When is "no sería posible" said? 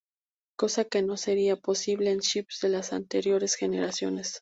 1.03-2.09